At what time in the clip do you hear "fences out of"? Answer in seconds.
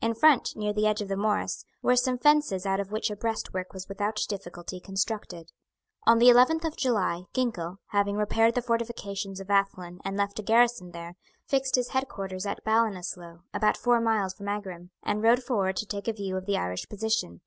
2.18-2.90